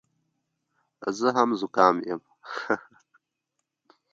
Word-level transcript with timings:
زه 1.17 1.29
زکام 1.59 1.95
یم. 2.09 2.21